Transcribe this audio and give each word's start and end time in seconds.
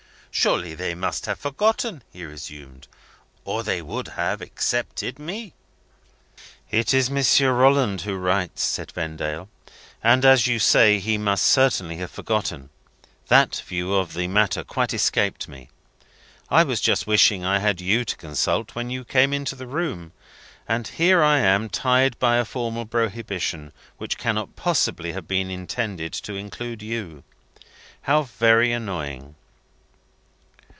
"Surely 0.33 0.73
they 0.73 0.95
must 0.95 1.25
have 1.25 1.37
forgotten?" 1.37 2.01
he 2.13 2.23
resumed, 2.23 2.87
"or 3.43 3.63
they 3.63 3.81
would 3.81 4.07
have 4.07 4.41
excepted 4.41 5.19
me?" 5.19 5.53
"It 6.71 6.93
is 6.93 7.11
Monsieur 7.11 7.51
Rolland 7.51 8.01
who 8.03 8.15
writes," 8.15 8.63
said 8.63 8.91
Vendale. 8.93 9.49
"And, 10.01 10.23
as 10.23 10.47
you 10.47 10.57
say, 10.57 10.99
he 10.99 11.17
must 11.17 11.45
certainly 11.45 11.97
have 11.97 12.09
forgotten. 12.11 12.69
That 13.27 13.57
view 13.67 13.93
of 13.93 14.13
the 14.13 14.29
matter 14.29 14.63
quite 14.63 14.93
escaped 14.93 15.49
me. 15.49 15.67
I 16.49 16.63
was 16.63 16.79
just 16.79 17.05
wishing 17.05 17.43
I 17.43 17.59
had 17.59 17.81
you 17.81 18.05
to 18.05 18.15
consult, 18.15 18.73
when 18.73 18.89
you 18.89 19.03
came 19.03 19.33
into 19.33 19.57
the 19.57 19.67
room. 19.67 20.13
And 20.67 20.87
here 20.87 21.21
I 21.21 21.39
am 21.39 21.69
tried 21.69 22.17
by 22.19 22.37
a 22.37 22.45
formal 22.45 22.85
prohibition, 22.85 23.73
which 23.97 24.17
cannot 24.17 24.55
possibly 24.55 25.11
have 25.11 25.27
been 25.27 25.49
intended 25.51 26.13
to 26.13 26.35
include 26.37 26.81
you. 26.81 27.25
How 28.03 28.23
very 28.23 28.71
annoying!" 28.71 29.35